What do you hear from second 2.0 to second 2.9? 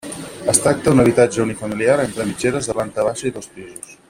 entre mitgeres de